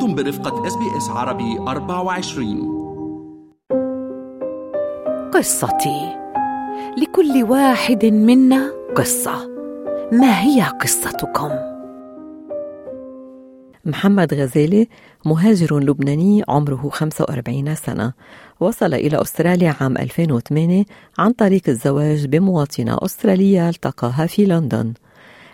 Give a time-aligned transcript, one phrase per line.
[0.00, 2.80] أنتم برفقة SBS عربي 24
[5.34, 6.16] قصتي.
[6.98, 9.48] لكل واحد منا قصة.
[10.12, 11.50] ما هي قصتكم؟
[13.84, 14.88] محمد غزالي
[15.24, 18.12] مهاجر لبناني عمره 45 سنة
[18.60, 20.84] وصل إلى أستراليا عام 2008
[21.18, 24.94] عن طريق الزواج بمواطنة أسترالية التقاها في لندن.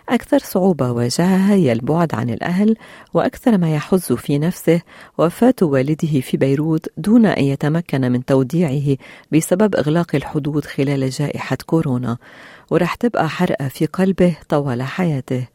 [0.09, 2.75] أكثر صعوبة واجهها هي البعد عن الأهل
[3.13, 4.81] وأكثر ما يحز في نفسه
[5.17, 8.97] وفاة والده في بيروت دون أن يتمكن من توديعه
[9.31, 12.17] بسبب إغلاق الحدود خلال جائحة كورونا
[12.71, 15.47] ورح تبقى حرقة في قلبه طوال حياته.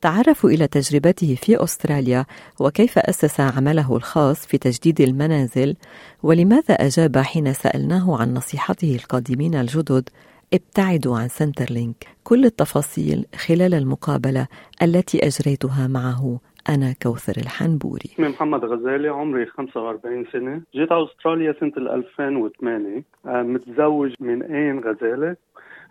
[0.00, 2.26] تعرفوا إلى تجربته في أستراليا
[2.60, 5.76] وكيف أسس عمله الخاص في تجديد المنازل
[6.22, 10.08] ولماذا أجاب حين سألناه عن نصيحته القادمين الجدد؟
[10.54, 12.06] ابتعدوا عن Centrelink.
[12.24, 14.46] كل التفاصيل خلال المقابلة
[14.82, 18.10] التي أجريتها معه أنا كوثر الحنبوري.
[18.14, 20.62] اسمي محمد غزالي عمري 45 سنة.
[20.74, 25.36] جيت على أستراليا سنة 2008 آه، متزوج من أين غزالة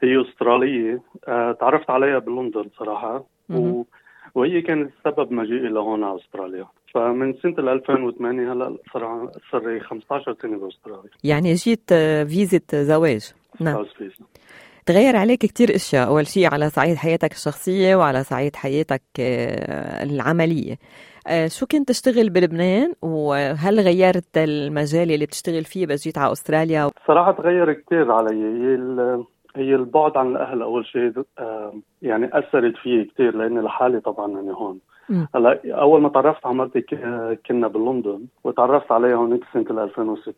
[0.03, 1.02] هي أسترالية.
[1.28, 3.25] آه، تعرفت عليها بلندن صراحة.
[3.50, 3.83] و...
[4.35, 6.66] وهي كانت سبب مجيئي لهون على أستراليا.
[6.94, 11.09] فمن سنة 2008 هلأ صار صار لي 15 سنة بأستراليا.
[11.23, 13.33] يعني جيت آه، فيزة زواج.
[13.59, 13.85] نعم.
[14.88, 16.07] تغير عليك كتير أشياء.
[16.07, 20.75] أول شيء على صعيد حياتك الشخصية وعلى صعيد حياتك آه، العملية.
[21.27, 26.89] آه، شو كنت تشتغل بلبنان؟ وهل غيرت المجال اللي بتشتغل فيه بس جيت على أستراليا؟
[27.07, 28.35] صراحة تغير كثير علي.
[28.35, 34.25] هي هي البعد عن الأهل أول شيء آه، يعني أثرت فيي كثير لأني لحالي طبعا
[34.25, 34.79] أنا هون.
[35.35, 36.81] هلأ أول ما تعرفت على مرتي
[37.47, 40.33] كنا بلندن وتعرفت عليها هونيك سنة 2006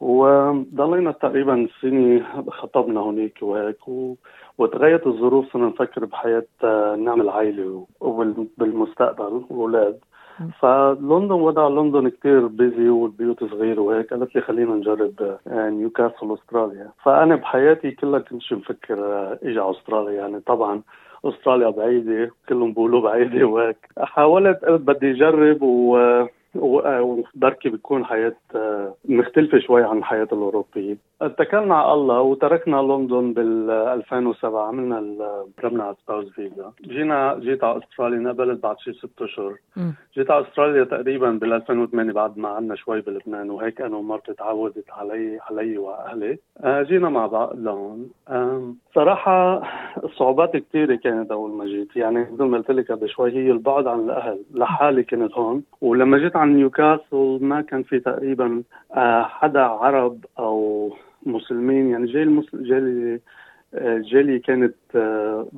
[0.00, 4.14] وضلينا تقريبا سنة خطبنا هناك وهيك و...
[4.58, 9.98] وتغيرت الظروف صرنا نفكر بحياة آه، نعمل عائلة وبالمستقبل وأولاد
[10.60, 16.90] فلندن وضع لندن كتير بيزي والبيوت صغيرة وهيك قالت لي خلينا نجرب آه، نيوكاسل استراليا
[17.04, 20.12] فأنا بحياتي كلها كنت مفكر آه، أجي على أستراليا.
[20.12, 20.82] يعني طبعا
[21.24, 23.88] أستراليا بعيدة كلهم بيقولوا بعيدة وهيك.
[23.98, 25.98] حاولت قلت بدي أجرب و
[26.54, 33.70] وبركي بتكون حياة آه، مختلفة شوي عن الحياة الأوروبية اتكلنا على الله وتركنا لندن بال
[33.70, 34.98] 2007 عملنا
[35.64, 36.72] رمنا على سباوز فيزا.
[36.82, 39.54] جينا جيت على أستراليا نقبلت بعد شي ست أشهر.
[40.14, 44.90] جيت على أستراليا تقريبا بال 2008 بعد ما عنا شوي بلبنان وهيك أنا ومرتي تعودت
[44.90, 46.38] علي علي وأهلي.
[46.64, 48.10] آه، جينا مع بعض لهون.
[48.94, 49.62] صراحة
[50.04, 51.96] الصعوبات كثيرة كانت أول ما جيت.
[51.96, 54.38] يعني مثل ما قلت لك قبل شوي هي البعد عن الأهل.
[54.54, 55.62] لحالي كنت هون.
[55.80, 58.62] ولما جيت عن نيوكاسل ما كان في تقريبا
[58.94, 60.90] آه، حدا عرب أو
[61.26, 63.20] مسلمين يعني جالي المسلم جالي
[64.12, 65.48] جالي كانت آه،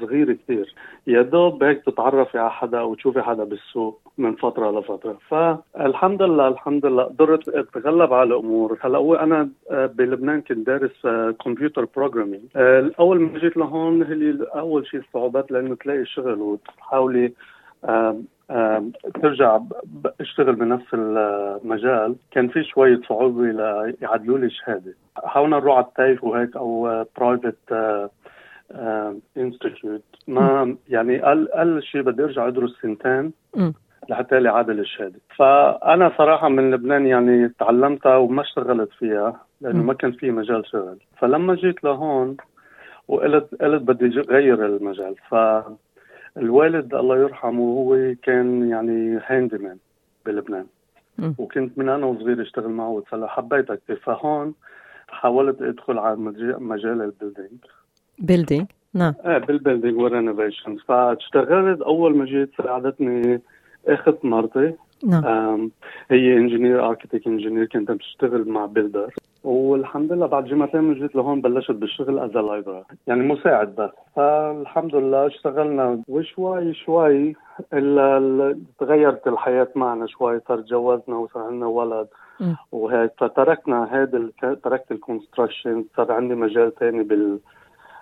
[0.00, 0.74] صغيرة كثير
[1.06, 5.18] يا دوب هيك تتعرفي على حدا أو تشوفي حدا بالسوق من فترة لفترة.
[5.28, 8.78] فالحمد لله الحمد لله قدرت أتغلب على الأمور.
[8.80, 11.06] هلأ هو أنا آه، بلبنان كنت دارس
[11.44, 12.42] كمبيوتر آه، programming
[12.98, 17.32] اول ما جيت لهون هي اول شيء الصعوبات لأنه تلاقي شغل وتحاولي
[19.22, 19.60] ترجع
[20.20, 22.16] اشتغل بنفس المجال.
[22.30, 24.94] كان في شوية صعوبة ليعدلوا لي شهادة.
[25.24, 27.56] حاولنا نروح على ال TAFE وهيك أو private
[29.36, 33.32] institute ما يعني أقل أقل شيء بدي أرجع أدرس سنتين
[34.08, 39.94] لحتى لي عادل الشهاده فأنا صراحة من لبنان يعني تعلمتها وما اشتغلت فيها لأنه ما
[39.94, 40.98] كان في مجال شغل.
[41.16, 42.36] فلما جيت لهون
[43.08, 45.14] وقلت قلت بدي غير المجال.
[45.30, 45.34] ف
[46.36, 49.76] الوالد الله يرحمه هو كان يعني handyman
[50.26, 50.66] بلبنان.
[51.38, 52.88] وكنت من أنا وصغير أشتغل معه.
[52.88, 54.54] واتسلى حبيتها كثير فهون
[55.08, 56.16] حاولت أدخل على
[56.58, 57.60] مجال البيلدينج
[58.18, 59.14] بيلدينج نعم.
[59.26, 61.80] إيه بال building وال renovation فاشتغلت.
[61.80, 63.40] أول ما جيت ساعدتني
[63.88, 64.72] أخت مرتي.
[65.06, 65.70] نعم.
[66.10, 69.14] هي engineer architect engineer كنت بشتغل مع builder
[69.44, 73.90] والحمد لله بعد جمعتين من جيت لهون بلشت بالشغل as labourer يعني مساعد بس.
[74.16, 76.02] فالحمد لله اشتغلنا.
[76.08, 77.36] وشوي شوي
[77.72, 80.40] إلا تغيرت الحياة معنا شوي.
[80.48, 82.06] صار تجوزنا وصار عندنا ولد
[82.72, 83.12] وهيك.
[83.18, 84.28] فتركنا هذا
[84.64, 87.38] تركت ال construction صار عندي مجال ثاني بال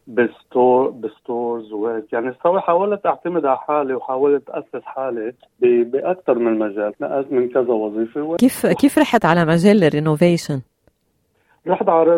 [0.07, 6.39] بال store بال stores وهيك يعني سوي حاولت أعتمد على حالي وحاولت أسس حالي باكثر
[6.39, 8.37] من مجال نقلت من كذا وظيفة.
[8.37, 10.61] كيف كيف رحت على مجال ال renovation؟
[11.67, 12.11] رحت على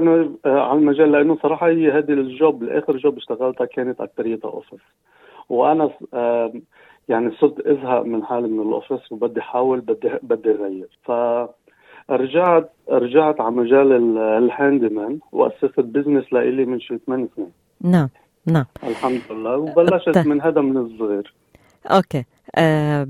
[0.44, 4.80] على المجال لأنه صراحة هي هذه ال job الآخر job اشتغلتها كانت اكثريتها office.
[5.48, 5.90] وأنا
[7.08, 10.88] يعني صرت أزهق من حالي من ال office وبدي أحاول بدي بدي أغير.
[11.02, 11.12] ف
[12.10, 17.52] رجعت رجعت على مجال ال handyman وأسست business لإلي من شي ثمان سنين.
[17.84, 18.08] نعم
[18.46, 18.64] نعم.
[18.82, 19.56] الحمد لله.
[19.56, 21.34] وبلشت من هذا من الصغير.
[21.86, 22.24] Okay.
[22.56, 23.06] آه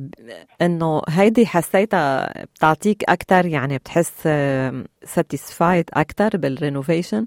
[0.63, 4.29] إنه هيدي حسيتها بتعطيك أكثر يعني بتحس
[5.03, 7.27] satisfied أكثر بال renovation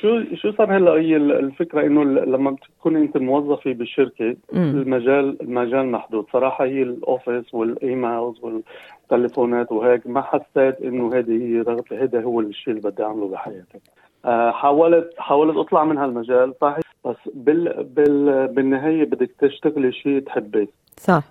[0.00, 6.26] شو شو صار هلا؟ هي الفكرة إنه لما بتكون أنت موظفة بشركه المجال المجال محدود.
[6.32, 12.22] صراحة هي ال office وال emails والتليفونات وهيك ما حسيت إنه هذه هي رغبتي هذا
[12.22, 13.78] هو الشيء اللي بدي أعمله بحياتي.
[14.50, 16.84] حاولت حاولت أطلع من هالمجال صحيح.
[17.04, 21.22] بس بال بال بالنهاية بدك تشتغلي شيء تحبيه صح.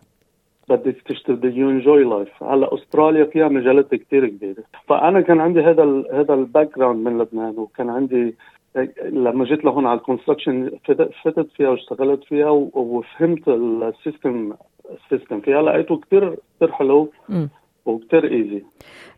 [0.70, 4.64] بدك تشتغل you enjoy life هلأ أستراليا فيها مجالات كثير كبيرة.
[4.88, 8.36] فأنا كان عندي هذا ال هذا ال background من لبنان وكان عندي
[9.04, 10.72] لما جيت لهون على ال construction
[11.24, 14.54] فتت فيها واشتغلت فيها وفهمت ال system
[14.92, 15.62] ال system فيها.
[15.62, 17.12] لقيته كثير كثير حلو.
[17.86, 18.64] وكتير easy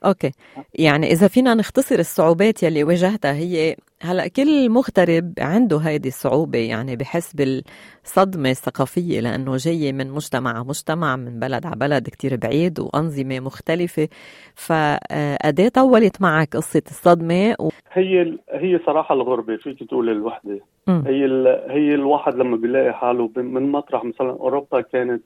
[0.06, 0.32] Okay.
[0.80, 6.96] يعني إذا فينا نختصر الصعوبات يلي واجهتها هي هلأ كل مغترب عنده هيدي الصعوبة يعني
[6.96, 12.80] بحس بالصدمة الثقافية لأنه جاي من مجتمع على مجتمع من بلد على بلد كتير بعيد
[12.80, 14.08] وأنظمة مختلفة.
[14.56, 17.70] فقديه طولت معك قصة الصدمة و...
[17.94, 20.60] هي هي صراحة الغربة فيك تقولي الوحدة.
[20.88, 21.48] هي ال...
[21.72, 25.24] هي الواحد لما بيلاقي حاله من مطرح مثلا أوروبا كانت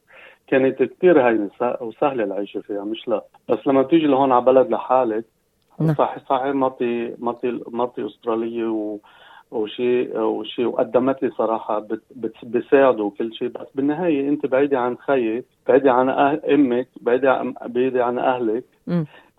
[0.52, 1.50] كانت كثير هينة
[1.82, 3.22] وسهلة العيشة فيها مش لا.
[3.50, 5.26] بس لما بتيجي لهون على بلد لحالك
[5.80, 5.94] نعم.
[5.94, 8.98] صحيح صحيح مرتي مرتي مرتي أسترالية و
[9.52, 12.02] وشيء وشيء وقدمت لي صراحة بت
[12.44, 13.48] بتساعده وكل شيء.
[13.48, 18.64] بس بالنهاية أنت بعيدة عن خيك بعيدة عن أه أمك بعيدة عن بعيدة عن أهلك.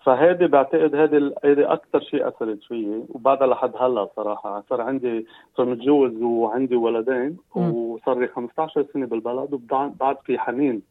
[0.05, 3.03] فهذه بعتقد هذه هذه أكثر شيء أثرت فيي.
[3.09, 5.27] وبعدها لحد هلا صراحة صار عندي
[5.57, 7.37] صار متجوز وعندي ولدين.
[7.55, 10.83] وصار لي 15 سنة بالبلد وبعد في حنين.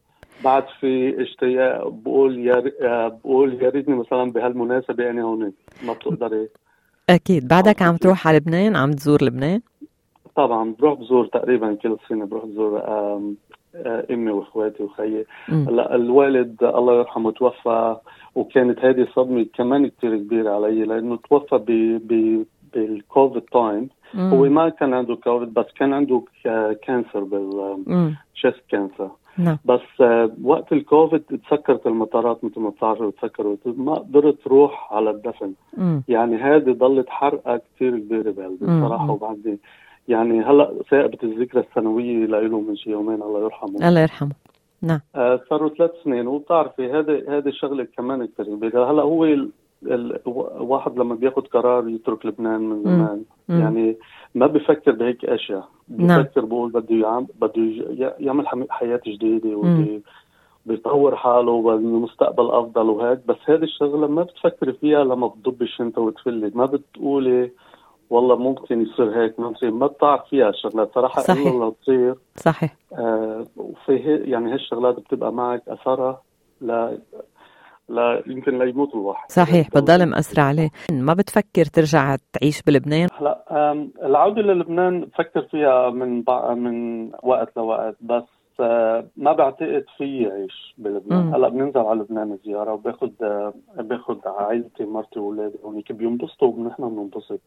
[0.44, 5.52] بعد في اشتياق بقول يا بقول يا ريتني مثلا بهالمناسبة أنا هون.
[5.86, 6.48] ما بتقدري.
[7.10, 7.48] أكيد.
[7.48, 9.60] بعدك عم تروح على لبنان؟ عم تزور لبنان؟
[10.36, 10.74] طبعا.
[10.78, 12.24] بروح بزور تقريبا كل سنة.
[12.24, 12.82] بروح بزور
[14.10, 15.24] أمي وأخواتي وخيي.
[15.48, 17.96] هلا الوالد الله يرحمه توفى
[18.34, 21.66] وكانت هذه صدمة كمان كثير كبيرة علي لأنه توفى ب
[22.12, 22.44] ب
[22.74, 26.22] بال COVID time هو ما كان عنده كوفيد بس كان عنده
[26.82, 29.58] cancer بال chest cancer نعم.
[29.64, 35.52] بس آه، وقت الكوفيد تسكرت المطارات مثل ما بتعرفوا تسكروا ما قدرت تروح على الدفن.
[35.76, 36.02] مم.
[36.08, 39.58] يعني هذه ضلت حرقة كثير كبيرة بقلبي بصراحة وبعدين.
[40.08, 44.32] يعني هلأ صادفت الذكرى السنوية له من شي يومين الله يرحمه الله يرحمه
[44.82, 45.00] نعم.
[45.14, 46.26] آه صاروا ثلاث سنين.
[46.26, 49.24] وبتعرفي هذا هذه الشغله كمان كثير هلأ هو
[49.86, 53.60] الواحد لما بياخذ قرار يترك لبنان من زمان مم.
[53.60, 53.96] يعني
[54.34, 55.68] ما بفكر بهيك أشياء.
[55.88, 56.22] نعم.
[56.22, 57.62] بفكر بقول بده يعمل بده
[58.20, 60.00] يعمل حياة جديدة وبده
[60.66, 66.52] بيطور حاله ومستقبل أفضل وهيك بس هذه الشغلة ما بتفكري فيها لما بتضبي الشنطه وتفلي.
[66.54, 67.50] ما بتقولي
[68.10, 70.94] والله ممكن يصير هيك ممكن ما بتعرف فيها الشغلات.
[70.94, 71.52] صراحة صحيح.
[71.54, 72.76] الا تصير صحيح.
[72.98, 76.22] آه وفي يعني هالشغلات بتبقى معك أثرها
[76.60, 76.88] ل
[77.88, 79.30] لا يمكن لا يموت الواحد.
[79.30, 80.70] صحيح بتضل مأثرة عليه.
[80.92, 83.42] ما بتفكر ترجع تعيش بلبنان؟ هلا
[84.02, 86.24] العودة للبنان بفكر فيها من
[86.56, 88.22] من وقت لوقت بس
[88.60, 91.34] آه، ما بعتقد في عيش بلبنان.
[91.34, 97.40] هلا بننزل على لبنان زيارة وباخذ آه، باخذ عائلتي مرتي واولادي هونيك بينبسطوا ونحن بننبسط.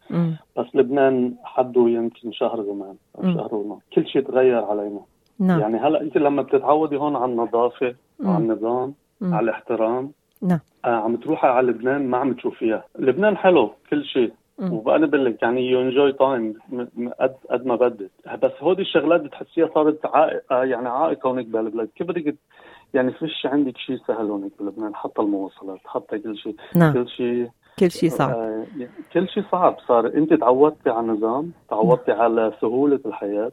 [0.57, 2.95] بس لبنان حده يمكن شهر زمان
[3.35, 3.81] شهر ونص.
[3.93, 4.99] كل شيء تغير علينا.
[5.39, 5.59] نعم.
[5.59, 10.11] يعني هلا انت لما بتتعودي هون على النظافة وعلى النظام على الاحترام
[10.41, 10.59] نعم.
[10.85, 14.31] آه عم تروحي على لبنان ما عم تشوفيها لبنان حلو كل شيء.
[14.59, 16.53] وأنا بقول لك يعني you enjoy time
[17.19, 18.11] قد قد ما بدك.
[18.43, 22.35] بس هودي الشغلات بتحسيها صارت عائق آه، يعني عائق هونيك بهالبلد كيف بدك
[22.93, 26.55] يعني فيش عندك شيء سهل هونيك بلبنان؟ حتى المواصلات حتى كل شيء.
[26.75, 26.93] نعم.
[26.93, 27.49] كل شيء
[27.79, 28.29] كل شيء صعب.
[28.29, 28.65] آه
[29.13, 29.77] كل شيء صعب.
[29.87, 32.11] صار أنت تعودتي على النظام تعودتي.
[32.11, 33.51] على سهولة الحياة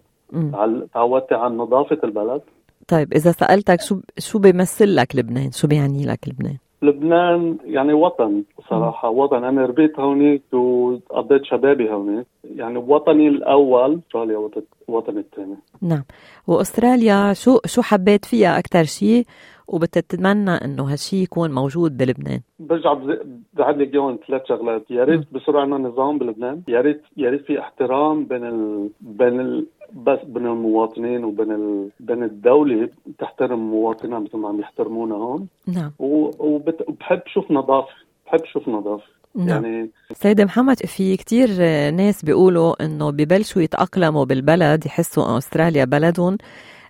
[0.94, 2.42] تعودتي على نظافة البلد.
[2.88, 8.42] طيب إذا سألتك شو شو بيمثل لك لبنان؟ شو بيعني لك لبنان؟ لبنان يعني وطن
[8.70, 9.44] صراحة وطن.
[9.44, 14.48] أنا ربيت هونيك وقضيت شبابي هونيك يعني وطني الأول أستراليا
[14.88, 15.56] وطني الثاني.
[15.82, 16.04] نعم.
[16.46, 19.24] وأستراليا شو شو حبيت فيها أكثر شيء
[19.68, 22.40] وبتتمنى إنه هالشيء يكون موجود بلبنان.
[22.58, 22.92] برجع
[23.54, 24.90] بعد لك اياهم ثلاث شغلات.
[24.90, 26.62] يا ريت بصير عندنا نظام بلبنان.
[26.68, 28.88] يا ريت يا ريت في احترام بين ال...
[29.00, 29.66] بين ال...
[29.92, 31.88] بس بين المواطنين وبين ال...
[32.00, 32.88] بين الدولة.
[33.18, 35.46] تحترم مواطنيها مثل ما عم يحترمونا هون.
[35.66, 35.90] نعم.
[35.98, 36.30] و...
[36.38, 36.84] وبت...
[36.88, 37.92] وبحب شوف نظافة.
[38.26, 39.04] بحب شوف نظافة.
[39.34, 39.48] نعم.
[39.48, 41.48] يعني سيدي محمد في كتير
[41.90, 46.36] ناس بيقولوا إنه ببلشوا يتأقلموا بالبلد يحسوا أستراليا بلدهم.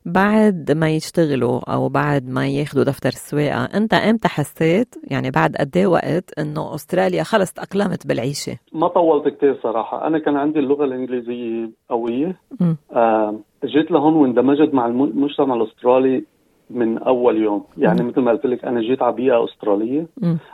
[0.06, 5.76] بعد ما يشتغلوا أو بعد ما ياخذوا دفتر السواقه أنت إمتى حسيت؟ يعني بعد قد
[5.76, 10.06] إيه وقت إنه أستراليا خلص تأقلمت بالعيشة؟ ما طولت كثير صراحة.
[10.06, 12.36] أنا كان عندي اللغة الإنجليزية قوية.
[12.92, 16.24] آه جيت لهون واندمجت مع المجتمع الأسترالي
[16.74, 17.64] من أول يوم.
[17.78, 20.06] يعني مثل ما قلت لك أنا جيت على بيئة أسترالية.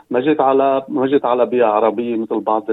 [0.09, 2.63] ما جيت على ما جيت على بيئة عربية مثل بعض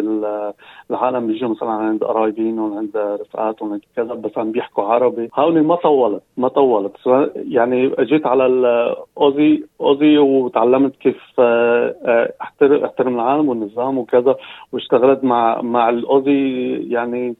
[0.90, 5.28] العالم بيجوا مثلا عند قرايبين عند رفقاتهم كذا بس عم بيحكوا عربي.
[5.34, 6.92] هوني ما طولت ما طولت.
[7.34, 14.36] يعني جيت على الاوزي أوزي وتعلمت كيف آه، آه، احترم أحترم العالم والنظام وكذا
[14.72, 16.72] واشتغلت مع مع الأوزي.
[16.88, 17.36] يعني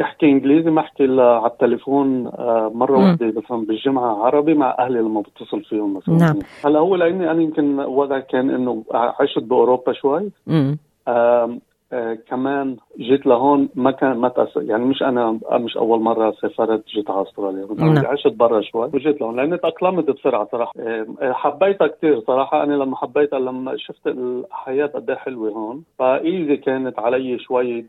[0.00, 4.98] احكي انجليزي ما احكي إلا على التليفون آه، مرة واحدة مثلا بالجمعة عربي مع أهلي
[4.98, 6.14] لما بتصل فيهم مثلا.
[6.14, 6.38] نعم.
[6.64, 10.30] هلأ هو لأني أنا يمكن وضع كان إنه عشت بأوروبا شوي.
[12.28, 17.10] كمان جيت لهون ما كان ما تأثر يعني مش أنا مش أول مرة سافرت جيت
[17.10, 17.66] على أستراليا.
[17.78, 18.06] نعم.
[18.06, 18.90] عشت برا شوي.
[18.94, 20.72] وجيت لهون لأني تأقلمت بسرعة صراحة.
[20.80, 22.62] آه حبيتها كثير صراحة.
[22.62, 27.86] أنا لما حبيتها لما شفت الحياة قد إيه حلوة هون فإيزي كانت علي شوي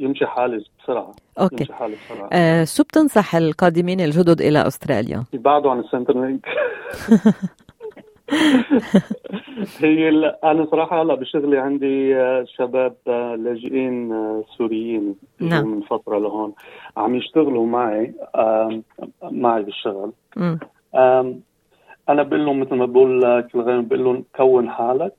[0.00, 1.12] يمشي حالي بسرعة.
[1.40, 1.56] okay.
[1.60, 2.28] يمشي حالي بسرعة.
[2.32, 6.46] آه شو بتنصح القادمين الجدد إلى أستراليا؟ يبعدوا عن السنترلينك
[9.80, 10.08] هي
[10.44, 15.66] أنا صراحة هلا بشغلي عندي آه، شباب آه، لاجئين آه، سوريين نعم.
[15.68, 16.52] من فترة لهون
[16.96, 18.14] عم يشتغلوا معي
[19.22, 20.12] معي بالشغل.
[22.08, 25.14] أنا بقول لهم مثل ما بقول كل غير بقول لهم كون حالك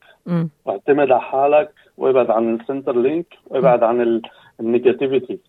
[0.65, 4.21] واعتمد على حالك وابعد عن السنترلينك وابعد عن
[4.59, 5.39] ال negativity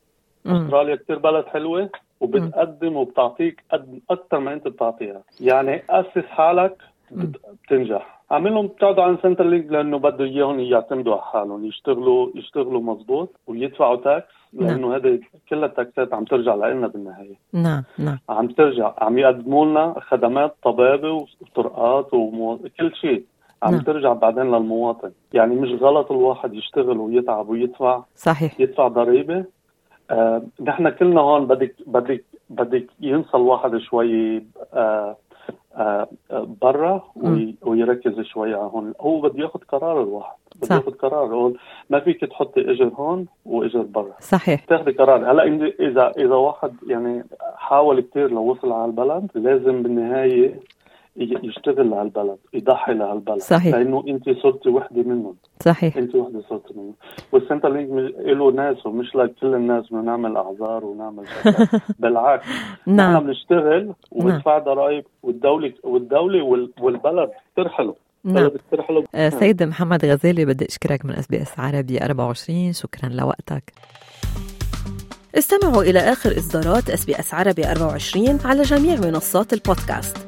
[0.46, 1.90] أستراليا كثير بلد حلوة
[2.20, 5.22] وبتقدم وبتعطيك قد أكثر ما أنت بتعطيها.
[5.40, 6.76] يعني أسس حالك
[7.10, 8.17] بتنجح.
[8.30, 13.30] عم قل لهم يبعدوا عن سنترلينك لأنه بده اياهم يعتمدوا على حالهم يشتغلوا يشتغلوا مضبوط
[13.46, 14.96] ويدفعوا tax لأنه.
[14.96, 19.94] هذه كلها ال taxات عم ترجع لنا بالنهايه نعم نعم عم ترجع عم يقدموا لنا
[20.00, 23.24] خدمات طبابه وطرقات وكل شيء
[23.62, 23.82] عم نعم.
[23.82, 29.44] ترجع بعدين للمواطن يعني مش غلط الواحد يشتغل ويتعب ويدفع صحيح يدفع ضريبه
[30.10, 34.42] آه نحن كلنا هون بدك بدك بدك ينسى الواحد شوي
[34.74, 35.16] آه،
[36.60, 37.02] برا
[37.62, 38.94] ويركز شوي على هون.
[39.00, 41.34] هو بده ياخذ قرار الواحد بده ياخذ قرار.
[41.34, 41.54] هون
[41.90, 44.14] ما فيك تحطي إجر هون وإجر برا.
[44.20, 44.64] صحيح.
[44.64, 45.30] تاخذي قرار.
[45.30, 45.44] هلا
[45.80, 47.24] إذا إذا واحد يعني
[47.56, 50.60] حاول كثير لو وصل على البلد لازم بالنهاية
[51.18, 53.74] يشتغل لهالبلد يضحي لهالبلد صحيح.
[53.74, 55.34] لأنه أنت صرتي وحدة منهم.
[55.60, 55.96] صحيح.
[55.96, 56.94] أنت وحدة صرتي منهم.
[57.32, 61.24] والسنترلينك له ناس ومش لكل الناس بدنا نعمل أعذار ونعمل
[62.00, 62.46] بالعكس.
[62.86, 63.14] نعم.
[63.14, 66.42] نحن بنشتغل وبندفع ضرائب والدولة والدولة
[66.80, 67.30] والبلد
[67.66, 68.50] حلو نعم.
[69.14, 73.72] آه سيد محمد غزالي بدي أشكرك من أس بي إس عربي 24 شكرا لوقتك.
[75.38, 80.27] استمعوا إلى آخر إصدارات أس بي إس عربي 24 على جميع منصات البودكاست.